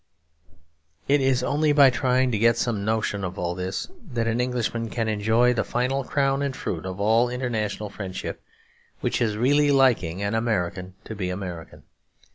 It 1.07 1.21
is 1.21 1.43
only 1.43 1.73
by 1.73 1.91
trying 1.91 2.31
to 2.31 2.39
get 2.39 2.57
some 2.57 2.83
notion 2.83 3.23
of 3.23 3.37
all 3.37 3.53
this 3.53 3.87
that 4.13 4.25
an 4.25 4.41
Englishman 4.41 4.89
can 4.89 5.07
enjoy 5.07 5.53
the 5.53 5.63
final 5.63 6.03
crown 6.03 6.41
and 6.41 6.55
fruit 6.55 6.87
of 6.87 6.99
all 6.99 7.29
international 7.29 7.91
friendship; 7.91 8.41
which 9.01 9.21
is 9.21 9.37
really 9.37 9.69
liking 9.69 10.23
an 10.23 10.33
American 10.33 10.95
to 11.03 11.13
be 11.13 11.29
American. 11.29 11.83